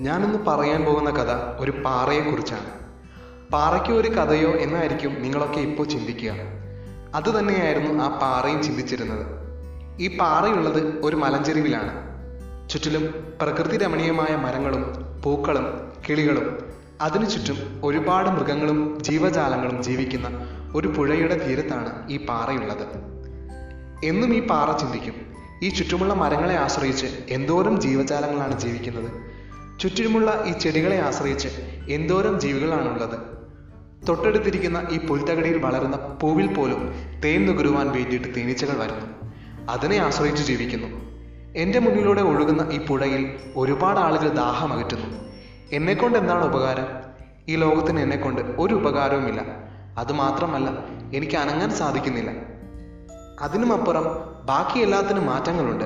[0.00, 2.70] ഞാനിന്ന് പറയാൻ പോകുന്ന കഥ ഒരു പാറയെക്കുറിച്ചാണ്.
[3.52, 6.34] പാറയ്ക്ക് ഒരു കഥയോ എന്നായിരിക്കും നിങ്ങളൊക്കെ ഇപ്പോൾ ചിന്തിക്കുക.
[7.14, 9.26] അത് തന്നെയായിരുന്നു ആ പാറയും ചിന്തിച്ചിരുന്നത്.
[10.00, 12.08] ഈ പാറയുള്ളത് ഒരു മലഞ്ചെരിവിലാണ്.
[12.70, 14.84] ചുറ്റിലും പ്രകൃതി രമണീയമായ മരങ്ങളും
[15.22, 16.58] പൂക്കളും കിളികളും
[17.00, 20.28] അതിനു ചുറ്റും ഒരുപാട് മൃഗങ്ങളും ജീവജാലങ്ങളും ജീവിക്കുന്ന
[20.74, 22.86] ഒരു പുഴയുടെ തീരത്താണ് ഈ പാറയുള്ളത്.
[24.04, 25.14] എന്നും ഈ പാറ ചിന്തിക്കും.
[25.62, 29.37] ഈ ചുറ്റുമുള്ള മരങ്ങളെ ആശ്രയിച്ച് എന്തോരം ജീവജാലങ്ങളാണ് ജീവിക്കുന്നത്?
[29.80, 31.48] ചുറ്റിലുമുള്ള ഈ ചെടികളെ ആശ്രയിച്ച്
[31.88, 33.20] എന്തോരം ജീവികളാണുള്ളത്.
[34.08, 39.06] തൊട്ടടുത്തിരിക്കുന്ന ഈ പുൽത്തകടിയിൽ വളരുന്ന പൂവിൽ പോലും തേൻ നുകരുവാൻ വേണ്ടിയിട്ട് തേനീച്ചകൾ വരുന്നു.
[39.68, 40.86] അതിനെ ആശ്രയിച്ച് ജീവിക്കുന്നു.
[41.56, 45.18] എന്റെ മുന്നിലൂടെ ഒഴുകുന്ന ഈ പുഴയിൽ ഒരുപാട് ആളുകൾ ദാഹം അകറ്റുന്നു.
[45.72, 46.86] എന്നെക്കൊണ്ട് എന്താണ് ഉപകാരം?
[47.48, 49.44] ഈ ലോകത്തിന് എന്നെക്കൊണ്ട് ഒരു ഉപകാരവുമില്ല.
[49.98, 50.70] അതുമാത്രമല്ല
[51.16, 52.30] എനിക്ക് അനങ്ങാൻ സാധിക്കുന്നില്ല.
[53.40, 54.04] അതിനുമപ്പുറം
[54.46, 55.84] ബാക്കി എല്ലാത്തിനും മാറ്റങ്ങളുണ്ട്.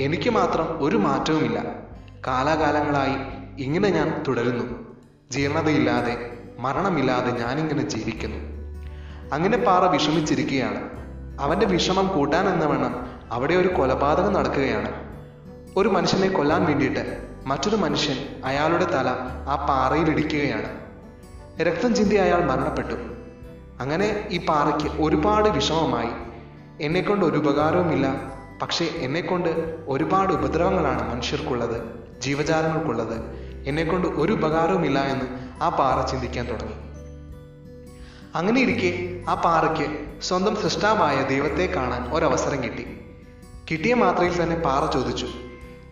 [0.00, 1.90] എനിക്ക് മാത്രം ഒരു മാറ്റവുമില്ല.
[2.26, 4.96] കാലാകാലങ്ങളായി ഇങ്ങനെ ഞാൻ തുടരുന്നു.
[5.30, 8.38] ജീർണതയില്ലാതെ മരണമില്ലാതെ ഞാനിങ്ങനെ ജീവിക്കുന്നു.
[9.32, 10.90] അങ്ങനെ പാറ വിഷമിച്ചിരിക്കുകയാണ്.
[11.40, 14.92] അവന്റെ വിഷമം കൂട്ടാൻ എന്ന വണ്ണം അവിടെ ഒരു കൊലപാതകം നടക്കുകയാണ്.
[15.76, 19.08] ഒരു മനുഷ്യനെ കൊല്ലാൻ വേണ്ടിയിട്ട് മറ്റൊരു മനുഷ്യൻ അയാളുടെ തല
[19.48, 20.80] ആ പാറയിൽ ഇടിക്കുകയാണ്.
[21.62, 22.94] രക്തം ചിന്തി അയാൾ മരണപ്പെട്ടു.
[23.80, 26.10] അങ്ങനെ ഈ പാറയ്ക്ക് ഒരുപാട് വിഷമമായി.
[26.80, 28.14] എന്നെക്കൊണ്ട് ഒരു ഉപകാരവുമില്ല.
[28.62, 33.49] പക്ഷേ എന്നെക്കൊണ്ട് ഒരുപാട് ഉപദ്രവങ്ങളാണ് മനുഷ്യർക്കുള്ളത് ജീവജാലങ്ങൾക്കുള്ളത്.
[33.66, 35.24] എന്നെക്കൊണ്ട് ഒരു ഉപകാരവുമില്ല എന്ന്
[35.62, 36.72] ആ പാറ ചിന്തിക്കാൻ തുടങ്ങി.
[38.34, 43.00] അങ്ങനെ ഇരിക്കെ ആ പാറയ്ക്ക് സ്വന്തം സൃഷ്ടാവായ ദൈവത്തെ കാണാൻ ഒരവസരം കിട്ടി.
[43.70, 45.26] കിട്ടിയ മാത്രയിൽ തന്നെ പാറ ചോദിച്ചു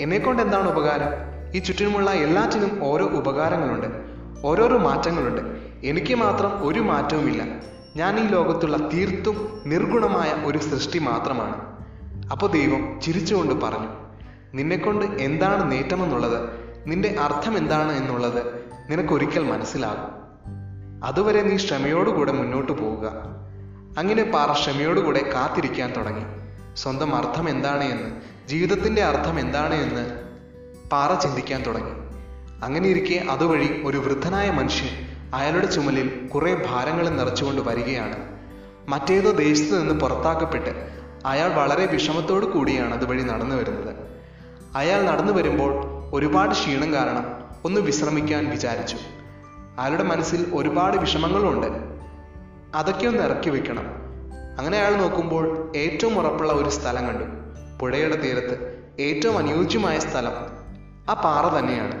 [0.00, 1.32] എന്നെക്കൊണ്ട് എന്താണ് ഉപകാരം?
[1.54, 3.86] ഈ ചുറ്റിനുമുള്ള എല്ലാറ്റിനും ഓരോ ഉപകാരങ്ങളുണ്ട്
[4.46, 5.40] ഓരോരോ മാറ്റങ്ങളുണ്ട്.
[5.86, 7.42] എനിക്ക് മാത്രം ഒരു മാറ്റവുമില്ല.
[7.96, 11.72] ഞാൻ ഈ ലോകത്തുള്ള തീർത്തും നിർഗുണമായ ഒരു സൃഷ്ടി മാത്രമാണ്.
[12.30, 13.88] അപ്പോൾ ദൈവം ചിരിച്ചുകൊണ്ട് പറഞ്ഞു
[14.54, 16.61] നിന്നെക്കൊണ്ട് എന്താണ് നേട്ടമെന്നുള്ളത്?
[16.86, 20.22] നിന്റെ അർത്ഥം എന്താണ് എന്നുള്ളത് നിനക്കൊരിക്കൽ മനസ്സിലാകും.
[21.04, 23.12] അതുവരെ നീ ക്ഷമയോടുകൂടെ മുന്നോട്ട് പോവുക.
[23.98, 26.24] അങ്ങനെ പാറ ക്ഷമയോടുകൂടെ കാത്തിരിക്കാൻ തുടങ്ങി.
[26.74, 30.22] സ്വന്തം അർത്ഥം എന്താണ് എന്ന് ജീവിതത്തിന്റെ അർത്ഥം എന്താണ് എന്ന്
[30.88, 31.90] പാറ ചിന്തിക്കാൻ തുടങ്ങി.
[32.64, 38.16] അങ്ങനെ ഇരിക്കെ അതുവഴി ഒരു വൃദ്ധനായ മനുഷ്യൻ അയാളുടെ ചുമലിൽ കുറേ ഭാരങ്ങൾ നിറച്ചുകൊണ്ട് വരികയാണ്.
[38.88, 40.88] മറ്റേതോ ദേശത്ത് നിന്ന് പുറത്താക്കപ്പെട്ട്
[41.26, 43.96] അയാൾ വളരെ വിഷമത്തോടു കൂടിയാണ് അതുവഴി നടന്നു വരുന്നത്
[44.76, 48.96] അയാൾ നടന്നു വരുമ്പോൾ ഒരുപാട് ക്ഷീണം കാരണം ഒന്ന് വിശ്രമിക്കാൻ വിചാരിച്ചു.
[49.78, 51.66] അയാളുടെ മനസ്സിൽ ഒരുപാട് വിഷമങ്ങളുണ്ട്.
[52.76, 53.84] അതൊക്കെ ഒന്ന് ഇറക്കി വെക്കണം.
[54.58, 57.24] അങ്ങനെ അയാൾ നോക്കുമ്പോൾ ഏറ്റവും ഉറപ്പുള്ള ഒരു സ്ഥലം കണ്ടു.
[57.80, 60.32] പുഴയുടെ തീരത്ത് ഏറ്റവും അനുയോജ്യമായ സ്ഥലം
[61.10, 61.94] ആ പാറ തന്നെയാണ്.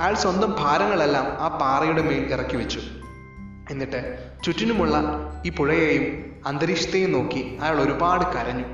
[0.00, 2.80] അയാൾ സ്വന്തം ഭാരങ്ങളെല്ലാം ആ പാറയുടെ മേൽ ഇറക്കി വെച്ചു.
[3.70, 5.02] എന്നിട്ട് ചുറ്റിനുമുള്ള
[5.46, 8.64] ഈ പുഴയെയും അന്തരീക്ഷത്തെയും നോക്കി അയാൾ ഒരുപാട് കരഞ്ഞു.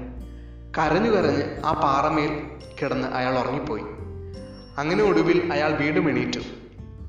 [0.79, 2.43] കരഞ്ഞു കരഞ്ഞ് ആ പാറമേൽ
[2.83, 3.83] കിടന്ന് അയാൾ ഉറങ്ങിപ്പോയി.
[4.78, 6.41] അങ്ങനെ ഒടുവിൽ അയാൾ വീണ്ടും എണീറ്റു.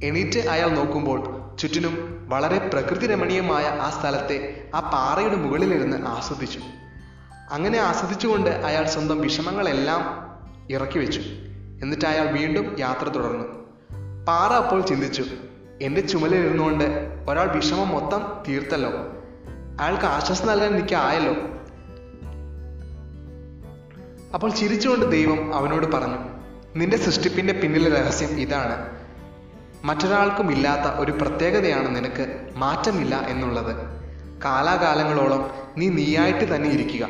[0.04, 6.60] എണീറ്റ് അയാൾ നോക്കുമ്പോൾ ചുറ്റിനും വളരെ പ്രകൃതി രമണീയമായ ആ സ്ഥലത്തെ ആ പാറയുടെ മുകളിലിരുന്ന് ആസ്വദിച്ചു.
[7.52, 10.02] അങ്ങനെ ആസ്വദിച്ചുകൊണ്ട് അയാൾ സ്വന്തം വിഷമങ്ങളെല്ലാം
[10.70, 11.20] ഇറക്കി വെച്ചു.
[11.82, 13.46] എന്നിട്ട് അയാൾ വീണ്ടും യാത്ര തുടർന്നു.
[14.28, 15.26] പാറ അപ്പോൾ ചിന്തിച്ചു
[15.82, 16.84] എന്റെ ചുമലിരുന്നുകൊണ്ട്
[17.30, 18.90] ഒരാൾ വിഷമം മൊത്തം തീർത്തല്ലോ.
[19.82, 21.36] അയാൾക്ക് ആശ്വാസം നൽകാൻ എനിക്ക് ആയല്ലോ.
[24.34, 26.33] അപ്പോൾ ചിരിച്ചുകൊണ്ട് ദൈവം അവനോട് പറഞ്ഞു
[26.76, 28.90] നിന്റെ സൃഷ്ടിപ്പിന്റെ പിന്നിലെ രഹസ്യം ഇതാണ്.
[29.84, 33.76] മറ്റൊരാൾക്കും ഇല്ലാത്ത ഒരു പ്രത്യേകതയാണ് നിനക്ക് മാറ്റമില്ല എന്നുള്ളത്.
[34.46, 37.10] കാലാകാലങ്ങളോളം നീ നീയായിട്ട് തന്നെ ഇരിക്കുക.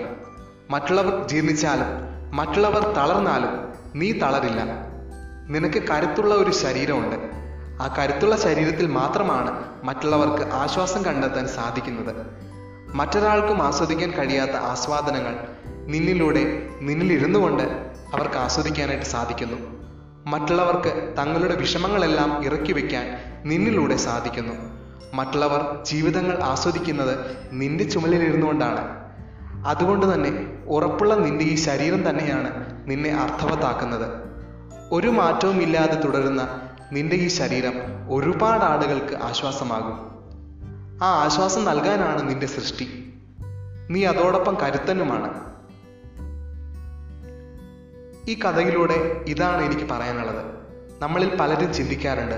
[0.69, 1.85] മറ്റുള്ളവർ ജീർണിച്ചാലും
[2.35, 4.63] മറ്റുള്ളവർ തളർന്നാലും നീ തളരില്ല.
[5.49, 7.15] നിനക്ക് കരുത്തുള്ള ഒരു ശരീരമുണ്ട്.
[7.83, 12.15] ആ കരുത്തുള്ള ശരീരത്തിൽ മാത്രമാണ് മറ്റുള്ളവർക്ക് ആശ്വാസം കണ്ടെത്താൻ സാധിക്കുന്നത്.
[12.95, 15.35] മറ്റൊരാൾക്കും ആസ്വദിക്കാൻ കഴിയാത്ത ആസ്വാദനങ്ങൾ
[15.87, 17.82] നിന്നിലൂടെ നിന്നിലിരുന്നു കൊണ്ട്
[18.13, 19.57] അവർക്ക് ആസ്വദിക്കാനായിട്ട് സാധിക്കുന്നു.
[20.25, 24.53] മറ്റുള്ളവർക്ക് തങ്ങളുടെ വിഷമങ്ങളെല്ലാം ഇറക്കി വയ്ക്കാൻ നിന്നിലൂടെ സാധിക്കുന്നു.
[25.13, 29.03] മറ്റുള്ളവർ ജീവിതങ്ങൾ ആസ്വദിക്കുന്നത് നിന്റെ ചുമലിലിരുന്നുകൊണ്ടാണ്
[29.67, 34.09] അതുകൊണ്ട് തന്നെ ഉറപ്പുള്ള നിന്റെ ഈ ശരീരം തന്നെയാണ് നിന്നെ അർത്ഥവത്താക്കുന്നത്.
[34.91, 37.73] ഒരു മാറ്റവും ഇല്ലാതെ തുടരുന്ന നിന്റെ ഈ ശരീരം
[38.09, 40.13] ഒരുപാട് ആളുകൾക്ക് ആശ്വാസമാകും.
[41.03, 43.13] ആ ആശ്വാസം നൽകാനാണ് നിന്റെ സൃഷ്ടി.
[43.89, 45.52] നീ അതോടൊപ്പം കരുത്തനുമാണ്.
[48.29, 50.45] ഈ കഥയിലൂടെ ഇതാണ് എനിക്ക് പറയാനുള്ളത്.
[50.99, 52.35] നമ്മളിൽ പലരും ചിന്തിക്കാറുണ്ട്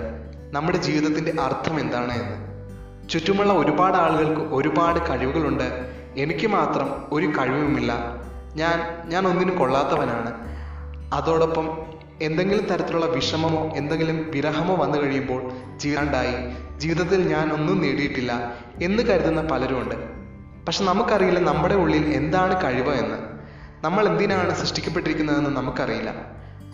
[0.51, 2.55] നമ്മുടെ ജീവിതത്തിന്റെ അർത്ഥം എന്താണ് എന്ന്.
[3.09, 5.63] ചുറ്റുമുള്ള ഒരുപാട് ആളുകൾക്ക് ഒരുപാട് കഴിവുകളുണ്ട്.
[6.17, 7.93] എനിക്ക് മാത്രം ഒരു കഴിവുമില്ല.
[8.55, 10.33] ഞാൻ ഞാൻ ഒന്നിനും കൊള്ളാത്തവനാണ്.
[11.13, 11.77] അതോടൊപ്പം
[12.21, 16.33] എന്തെങ്കിലും തരത്തിലുള്ള വിഷമമോ എന്തെങ്കിലും വിരഹമോ വന്നു കഴിയുമ്പോൾ ജീവിതാണ്ടായി
[16.79, 18.53] ജീവിതത്തിൽ ഞാൻ ഒന്നും നേടിയിട്ടില്ല
[18.83, 19.95] എന്ന് കരുതുന്ന പലരുമുണ്ട്.
[20.65, 23.34] പക്ഷെ നമുക്കറിയില്ല നമ്മുടെ ഉള്ളിൽ എന്താണ് കഴിവ് എന്ന്.
[23.85, 26.09] നമ്മൾ എന്തിനാണ് സൃഷ്ടിക്കപ്പെട്ടിരിക്കുന്നതെന്ന് നമുക്കറിയില്ല.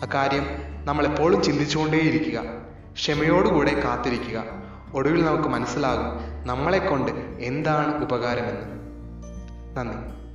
[0.02, 0.46] അക്കാര്യം
[0.84, 2.42] നമ്മൾ എപ്പോഴും ചിന്തിച്ചുകൊണ്ടേയിരിക്കുക.
[2.92, 4.44] ക്ഷമയോടുകൂടെ കാത്തിരിക്കുക.
[4.94, 6.02] ഒടുവിൽ നമുക്ക് മനസ്സിലാകും
[6.46, 8.76] നമ്മളെക്കൊണ്ട് എന്താണ് ഉപകാരമെന്ന്.
[9.76, 10.31] നന്ദി.